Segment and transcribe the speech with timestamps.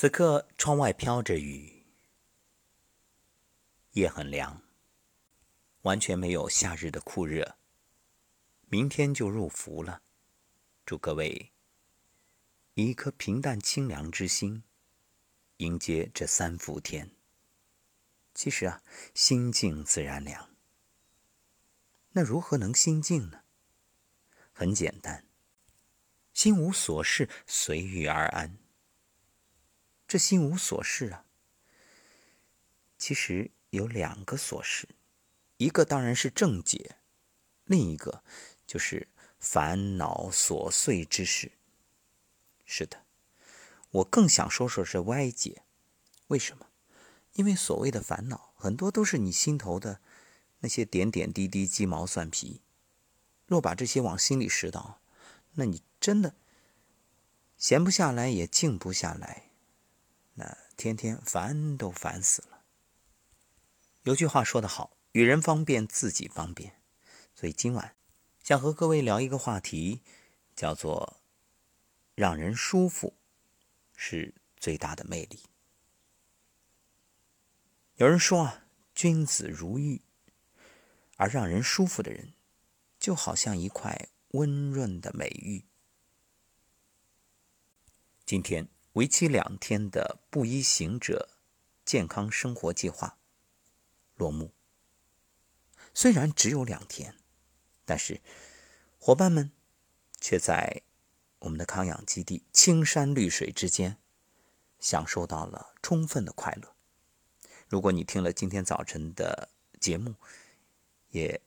[0.00, 1.84] 此刻窗外飘着雨，
[3.94, 4.62] 夜很凉，
[5.82, 7.58] 完全没有夏日的酷热。
[8.68, 10.02] 明天就入伏了，
[10.86, 11.50] 祝各位
[12.74, 14.62] 以一颗平淡清凉之心
[15.56, 17.10] 迎接这三伏天。
[18.32, 18.80] 其实啊，
[19.14, 20.54] 心静自然凉。
[22.12, 23.42] 那如何能心静呢？
[24.52, 25.26] 很简单，
[26.32, 28.58] 心无所事，随遇而安。
[30.08, 31.26] 这心无所事啊，
[32.96, 34.88] 其实有两个所事，
[35.58, 36.96] 一个当然是正解，
[37.64, 38.24] 另一个
[38.66, 39.08] 就是
[39.38, 41.52] 烦恼琐碎之事。
[42.64, 43.04] 是的，
[43.90, 45.62] 我更想说说是歪解。
[46.28, 46.68] 为什么？
[47.34, 50.00] 因为所谓的烦恼，很多都是你心头的
[50.60, 52.62] 那些点点滴滴、鸡毛蒜皮。
[53.46, 55.02] 若把这些往心里拾到，
[55.52, 56.34] 那你真的
[57.58, 59.47] 闲不下来，也静不下来。
[60.38, 62.62] 那天天烦都烦死了。
[64.04, 66.80] 有句话说得好：“与人方便，自己方便。”
[67.34, 67.96] 所以今晚
[68.40, 70.00] 想和各位聊一个话题，
[70.54, 71.20] 叫做
[72.14, 73.18] “让人舒服
[73.96, 75.42] 是最大的魅力”。
[77.96, 80.02] 有人说啊，君子如玉，
[81.16, 82.32] 而让人舒服的人，
[83.00, 85.64] 就好像一块温润的美玉。
[88.24, 88.68] 今天。
[88.94, 91.28] 为期两天的布衣行者
[91.84, 93.18] 健康生活计划
[94.16, 94.52] 落幕。
[95.94, 97.14] 虽然只有两天，
[97.84, 98.20] 但是
[98.98, 99.52] 伙伴们
[100.20, 100.82] 却在
[101.40, 103.98] 我们的康养基地青山绿水之间
[104.78, 106.74] 享受到了充分的快乐。
[107.68, 109.48] 如果你听了今天早晨的
[109.80, 110.14] 节目，
[111.10, 111.40] 也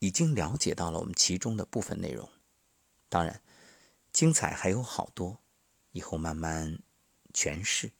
[0.00, 2.28] 已经了解到了我们其中的部分内容。
[3.08, 3.42] 当然，
[4.12, 5.40] 精彩还有好多。
[5.96, 6.78] 以后慢慢
[7.32, 7.90] 诠释，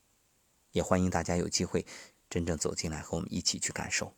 [0.73, 1.87] 也欢迎大家有机会
[2.29, 4.15] 真正走进来和我们一起去感受。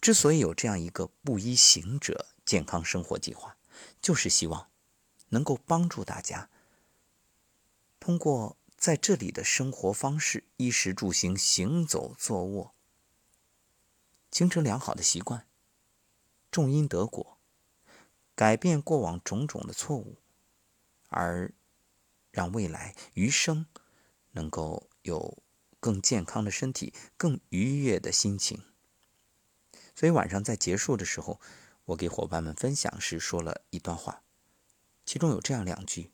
[0.00, 3.56] 之所以有这样一个布衣行者健康生活计划，
[4.00, 4.70] 就是希望
[5.30, 6.48] 能够帮助大家
[7.98, 12.72] 通过在这里的生活方式、衣食住行、行走坐卧，
[14.30, 15.44] 形成良好的习惯，
[16.52, 17.36] 种因得果，
[18.36, 20.18] 改变过往种种的错误，
[21.08, 21.52] 而。
[22.30, 23.66] 让未来余生
[24.32, 25.42] 能够有
[25.80, 28.62] 更健康的身体、更愉悦的心情。
[29.96, 31.40] 所以晚上在结束的时候，
[31.86, 34.22] 我给伙伴们分享时说了一段话，
[35.04, 36.12] 其中有这样两句：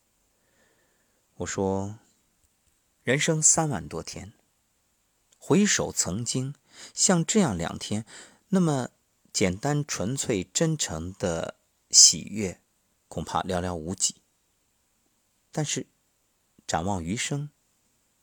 [1.34, 1.99] 我说，
[3.03, 4.33] 人生三万多天，
[5.38, 6.54] 回首曾经，
[6.94, 8.06] 像这样两天，
[8.48, 8.88] 那么
[9.33, 11.59] 简单、纯粹、真诚的
[11.91, 12.60] 喜悦，
[13.09, 14.16] 恐怕寥寥无几。
[15.53, 15.87] 但是。
[16.66, 17.50] 展望余生，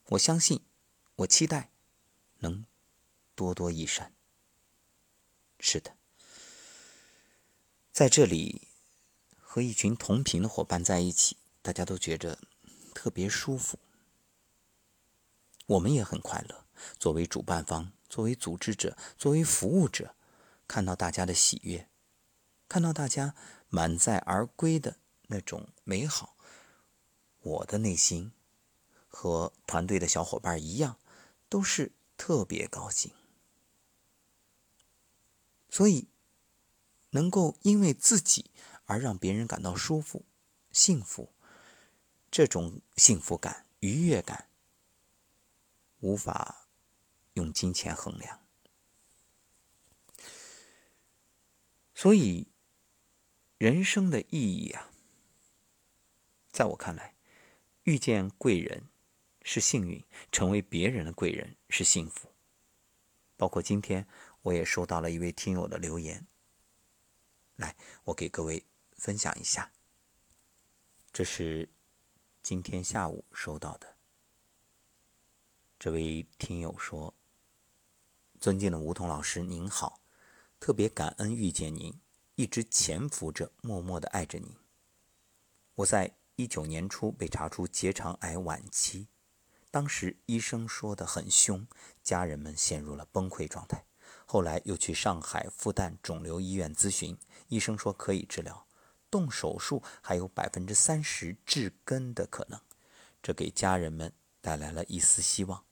[0.09, 0.61] 我相信，
[1.15, 1.71] 我期待，
[2.39, 2.65] 能
[3.35, 4.13] 多多益善。
[5.59, 5.95] 是的，
[7.93, 8.67] 在这里
[9.39, 12.37] 和一群同频的伙伴在一起，大家都觉着
[12.93, 13.79] 特别舒服。
[15.65, 16.65] 我们也很快乐。
[16.99, 20.15] 作为主办方，作为组织者，作为服务者，
[20.67, 21.87] 看到大家的喜悦，
[22.67, 23.35] 看到大家
[23.69, 26.35] 满载而归的那种美好。
[27.43, 28.31] 我的内心
[29.07, 30.97] 和团队的小伙伴一样，
[31.49, 33.11] 都是特别高兴。
[35.69, 36.07] 所以，
[37.09, 38.49] 能够因为自己
[38.85, 40.23] 而让别人感到舒服、
[40.71, 41.33] 幸福，
[42.31, 44.47] 这种幸福感、愉悦感，
[45.99, 46.67] 无法
[47.33, 48.39] 用金钱衡量。
[51.93, 52.47] 所以，
[53.57, 54.91] 人生的意义啊，
[56.51, 57.12] 在我看来。
[57.83, 58.87] 遇见贵人
[59.41, 60.01] 是幸运，
[60.31, 62.31] 成为别人的贵人是幸福。
[63.35, 64.07] 包括今天，
[64.41, 66.25] 我也收到了一位听友的留言，
[67.57, 69.69] 来，我给各位分享一下。
[71.11, 71.67] 这是
[72.41, 73.97] 今天下午收到的。
[75.77, 77.13] 这位听友说
[78.39, 79.99] ：“尊敬的吴桐老师，您好，
[80.57, 81.93] 特别感恩遇见您，
[82.35, 84.55] 一直潜伏着，默默的爱着您。
[85.75, 89.07] 我在。”一九年初被查出结肠癌晚期，
[89.69, 91.67] 当时医生说的很凶，
[92.01, 93.85] 家人们陷入了崩溃状态。
[94.25, 97.15] 后来又去上海复旦肿瘤医院咨询，
[97.49, 98.65] 医生说可以治疗，
[99.11, 102.59] 动手术还有百分之三十治根的可能，
[103.21, 105.63] 这给家人们带来了一丝希望。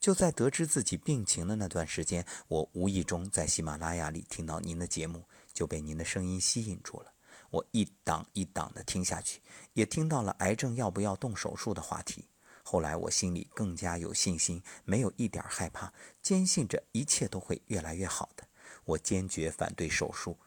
[0.00, 7.12] 就在得知自己病情的那段时间，我无意中在喜马拉雅里听到您的节目，就被您的声音吸引住了。
[7.50, 9.40] 我一档一档的听下去，
[9.74, 12.24] 也听到了癌症要不要动手术的话题。
[12.62, 15.92] 后来我心里更加有信心，没有一点害怕，
[16.22, 18.46] 坚信着一切都会越来越好的。
[18.84, 20.38] 我坚决反对手术，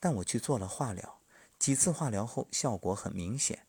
[0.00, 1.20] 但我去做了化疗。
[1.58, 3.66] 几次化疗后，效果很明显。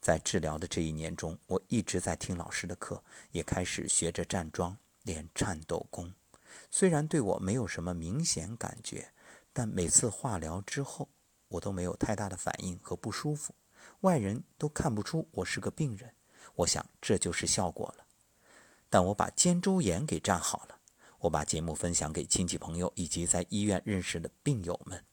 [0.00, 6.12] 在治疗的这一年中，我一直在听老师的课，也开始学着站桩、练颤抖功。
[6.70, 9.12] 虽然对我没有什么明显感觉，
[9.52, 11.08] 但每次化疗之后，
[11.54, 13.54] 我都没有太大的反应和不舒服，
[14.00, 16.12] 外人都看不出我是个病人。
[16.56, 18.06] 我想这就是效果了。
[18.88, 20.78] 但我把肩周炎给站好了。
[21.20, 25.04] 我把节目分享给亲戚朋友以及在医院认识的病友们，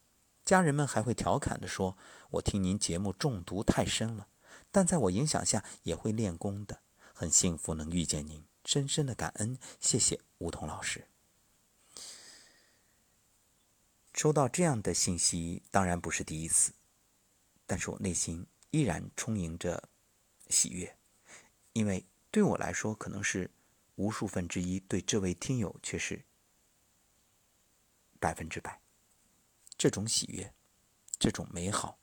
[0.43, 1.95] 家人们还会调侃地说
[2.31, 4.27] ：“我听您节目中毒太深了，
[4.71, 6.81] 但在我影响下也会练功的，
[7.13, 11.07] 很幸福能遇见您，深深的感恩，谢谢梧桐老师。”
[14.13, 16.73] 收到这样的信息当然不是第一次，
[17.65, 19.89] 但是我内心依然充盈着
[20.49, 20.97] 喜悦，
[21.73, 23.51] 因为对我来说可能是。
[23.95, 26.25] 无数分之一对这位听友却是
[28.19, 28.81] 百分之百，
[29.77, 30.55] 这种喜悦，
[31.19, 31.99] 这种美好，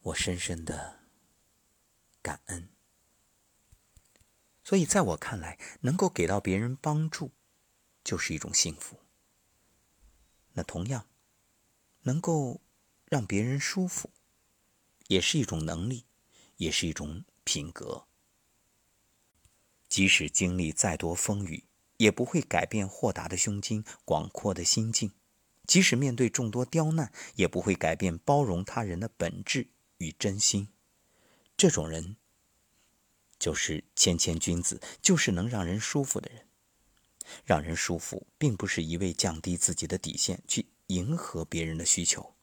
[0.00, 1.00] 我深深的
[2.22, 2.68] 感恩。
[4.62, 7.32] 所以，在我看来，能够给到别人帮助，
[8.04, 9.00] 就是一种幸福。
[10.54, 11.06] 那同样，
[12.02, 12.60] 能够
[13.04, 14.10] 让别人舒服，
[15.08, 16.06] 也是一种能力，
[16.56, 18.06] 也是一种品格。
[19.88, 21.64] 即使经历再多风雨，
[21.98, 25.10] 也不会改变豁达的胸襟、广阔的心境；
[25.66, 29.68] 即使面对众多刁难，也不会改变包容他人的本质
[29.98, 30.68] 与真心。
[31.56, 32.16] 这种人，
[33.38, 36.48] 就是谦谦君子，就是能让人舒服的人。
[37.44, 42.34] 让人舒服，并不是一味降低自己的底线去迎合别人的需求，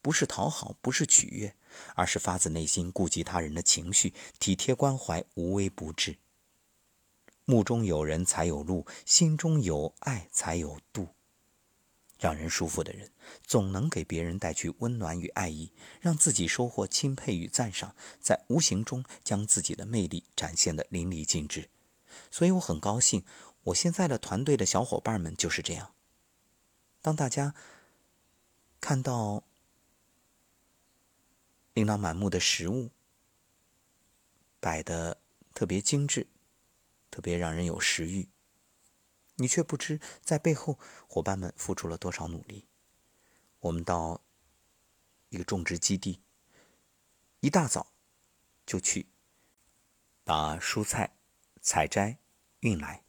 [0.00, 1.54] 不是讨好，不是取悦，
[1.94, 6.16] 而是发自内心顾及他人的情绪，体贴关怀，无微不至。
[7.44, 11.08] 目中有人才有路，心中有爱才有度。
[12.18, 13.10] 让人舒服的人，
[13.44, 21.68] 总能给别人带去温暖与爱意，让自己收获钦佩与赞赏，在无形中将自己的魅力展现得淋漓尽致。
[22.30, 23.24] 所以我很高兴，
[23.64, 25.94] 我现在的团队的小伙伴们就是这样。
[27.02, 27.54] 当大家
[28.80, 29.42] 看到
[31.74, 32.90] 琳琅满目的食物
[34.60, 35.18] 摆的
[35.52, 36.28] 特别精致。
[37.10, 38.28] 特别让人有食欲，
[39.36, 42.66] 你却不知在背后伙伴们付出了多少努力。
[43.60, 44.20] 我们到
[45.28, 46.20] 一个种植基地，
[47.38, 47.92] 一大早
[48.66, 49.06] 就去
[50.24, 51.14] 把蔬菜
[51.62, 52.18] 采摘
[52.58, 53.03] 运来，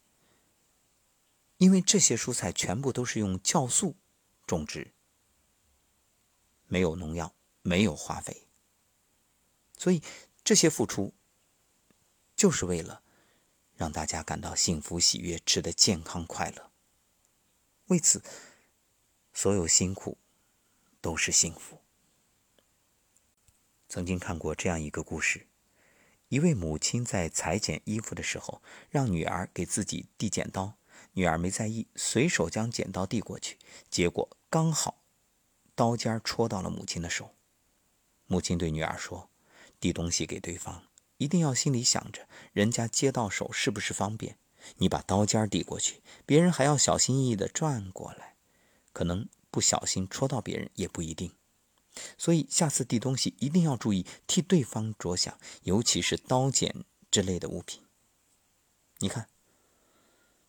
[1.57, 3.95] 因为这些蔬菜全部都是用酵素
[4.45, 4.93] 种植，
[6.67, 8.47] 没有农药，没有化肥，
[9.77, 10.01] 所以
[10.43, 11.13] 这些付出
[12.35, 13.01] 就是为了。
[13.77, 16.71] 让大家感到幸福喜悦，吃得健康快乐。
[17.87, 18.23] 为此，
[19.33, 20.17] 所有辛苦
[21.01, 21.81] 都是幸福。
[23.89, 25.47] 曾经看过这样一个故事：
[26.29, 30.77] 一位母亲在裁剪衣服的时候，让女儿给自己递剪刀，
[31.13, 33.57] 女儿没在意，随手将剪刀递过去，
[33.89, 35.03] 结果刚好
[35.75, 37.35] 刀尖戳到了母亲的手。
[38.27, 39.29] 母亲对女儿说
[39.79, 40.83] ：“递东西给对方。”
[41.17, 44.37] 一定要心里想着，人家接到手是不是方便？
[44.77, 48.35] 你把刀尖递过去，别人还要小心翼翼地转过来，
[48.91, 51.31] 可能不小心戳到别人也不一定。
[52.17, 57.81] 所以下次递东西一定要注意替对方着想，尤其是刀剪之类的物品。
[58.99, 59.29] 你看，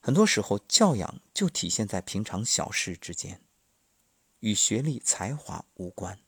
[0.06, 3.40] 很多时候教养就体现在平常小事之间，
[4.38, 6.20] 与学历才华无关。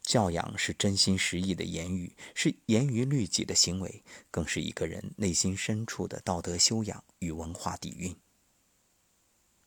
[0.00, 8.14] 教养是真心实意的言语，是严于律己的行为，更是一个人内心深处的道德修养与文化底蕴。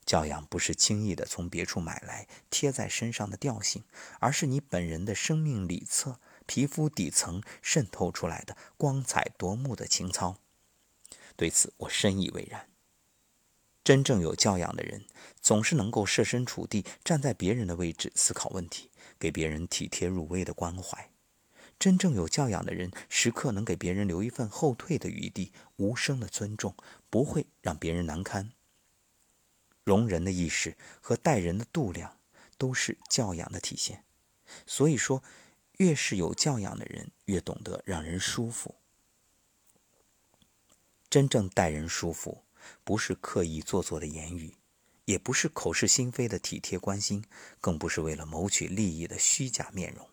[0.05, 3.83] 教养不是轻易的从别处买来贴在身上的调性，
[4.21, 10.39] 而是你本人的生命里侧、皮肤底层渗透出来的光彩夺目的情操。
[11.37, 12.67] 对此，我深以为然。
[13.85, 15.05] 真正有教养的人，
[15.39, 18.91] 总是能够设身处地站在别人的位置思考问题。
[19.19, 21.09] 给别人体贴入微的关怀，
[21.79, 26.75] 真正有教养的人，时刻能给别人留一份后退的余地，无声的尊重，
[27.09, 28.51] 不会让别人难堪。
[29.83, 32.19] 容人的意识和待人的度量，
[32.59, 34.03] 都是教养的体现。
[34.67, 35.23] 所以说，
[35.77, 38.75] 越是有教养的人，越懂得让人舒服。
[41.17, 42.43] 真正待人舒服，
[42.83, 44.53] 不是刻意做作的言语。
[45.05, 47.25] 也不是口是心非的体贴关心，
[47.59, 50.07] 更不是为了谋取利益的虚假面容。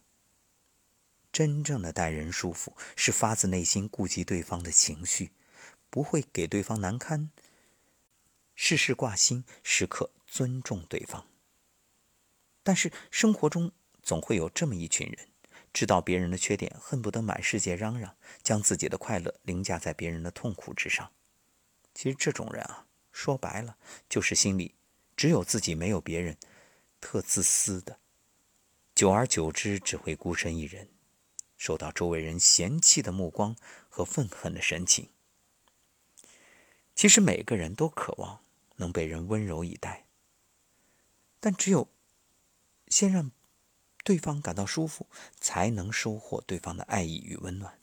[1.31, 5.33] 真正的待人舒服，是发自内心顾及对方的情绪，
[5.91, 7.29] 不会给对方难堪，
[8.55, 11.27] 事事挂心，时刻尊重对方。
[12.63, 15.29] 但是生活中总会有这么一群人，
[15.75, 21.11] 知道别人的缺点，恨不得满世界嚷嚷，将自己的快乐凌驾在别人的痛苦之上。
[21.93, 23.77] 其实这种人啊，说白了
[24.09, 24.77] 就是心里
[25.17, 26.39] 只有自己，没有别人，
[27.01, 27.99] 特自私的。
[28.95, 30.89] 久而久之，只会孤身一人，
[31.59, 33.57] 受到周围人嫌弃的目光
[33.89, 35.11] 和愤恨的神情。
[36.95, 38.41] 其实每个人都渴望
[38.77, 40.07] 能被人温柔以待，
[41.41, 41.89] 但只有。
[42.87, 43.33] 先让
[44.05, 45.09] 对方感到舒服，
[45.41, 47.73] 才能收获对方的爱意与温暖。《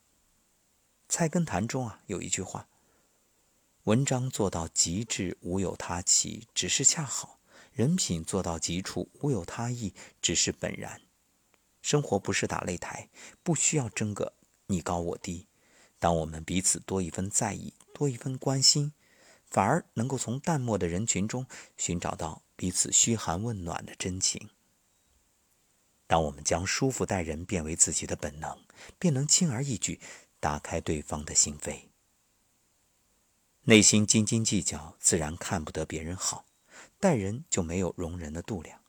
[1.10, 2.70] 菜根谭》中啊有一句话
[3.86, 7.40] ：“文章做到极致，无有他奇，只是恰好；
[7.74, 11.02] 人品做到极处，无有他意，只是本然。”
[11.82, 13.10] 生活不是打擂台，
[13.42, 14.34] 不需要争个
[14.68, 15.48] 你高我低。
[15.98, 18.94] 当我们彼此多一分在意，多一分关心，
[19.48, 24.50] 反而能够从淡漠的人群中寻找到彼此嘘寒问暖的真情。
[26.12, 28.60] 当我们将舒服待人变为自己的本能，
[29.00, 29.98] 便能轻而易举
[30.42, 31.84] 打开对方的心扉。
[33.62, 36.46] 内心斤斤计较，自然看不得别人好，
[37.00, 38.80] 待人就没有容人的度量；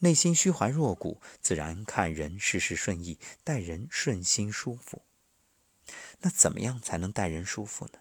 [0.00, 5.00] 内心虚怀若谷，自然看人事事顺意，待人顺心舒服。
[6.20, 8.00] 那怎么样才能待人舒服呢？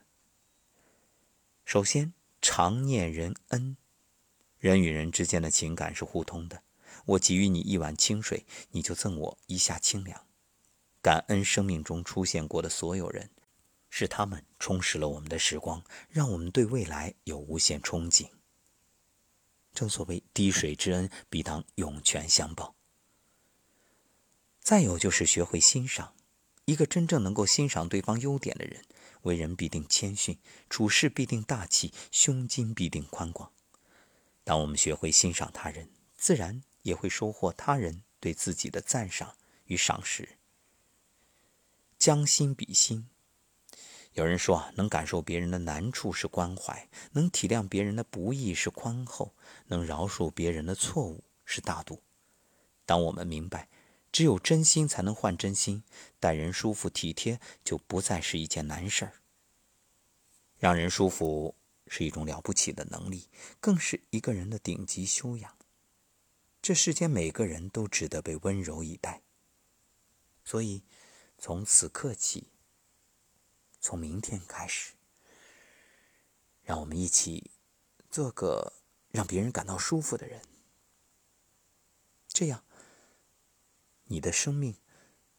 [1.64, 3.78] 首先，常念人恩。
[4.60, 6.62] 人与人之间的情感是互通的。
[7.06, 10.26] 我给予你一碗清水，你就赠我一下清凉。
[11.02, 13.32] 感恩生命中出现过的所有人，
[13.90, 18.30] 是他们充实了我们的时光，让我们对未来有无限憧憬。
[19.74, 22.76] 正所谓滴水之恩，必当涌泉相报。
[24.60, 26.14] 再有就是学会欣赏，
[26.66, 28.86] 一个真正能够欣赏对方优点的人，
[29.24, 30.38] 为人必定谦逊，
[30.70, 33.52] 处事必定大气，胸襟必定宽广。
[34.44, 36.62] 当我们学会欣赏他人，自然。
[36.84, 39.36] 也会收获他人对自己的赞赏
[39.66, 40.38] 与赏识。
[41.98, 43.10] 将心比心，
[44.14, 49.36] 有人说啊，能感受别人的难处是关怀，能体谅别人的不易是宽厚，
[49.68, 52.02] 能饶恕别人的错误是大度。
[52.86, 53.70] 当我们明白，
[54.12, 55.84] 只有真心才能换真心，
[56.20, 59.14] 待人舒服体贴就不再是一件难事儿。
[60.58, 61.56] 让人舒服
[61.88, 65.56] 是一种了不起的能力，更是一个人的顶级修养。
[66.72, 69.22] 这世间每个人都值得被温柔以待，
[70.46, 70.86] 所以
[71.38, 72.48] 从此刻起，
[73.82, 74.94] 从明天开始，
[76.64, 77.52] 让我们一起
[78.10, 78.72] 做个
[79.10, 80.42] 让别人感到舒服的人，
[82.30, 82.64] 这样
[84.06, 84.78] 你的生命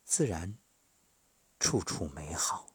[0.04, 0.58] 自然
[1.58, 2.71] 处处美好。